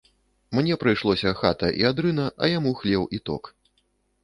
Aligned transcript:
Мне 0.59 0.77
прыйшлося 0.83 1.33
хата 1.43 1.69
і 1.83 1.87
адрына, 1.91 2.25
а 2.47 2.51
яму 2.57 2.75
хлеў 2.83 3.07
і 3.19 3.23
ток. 3.31 3.55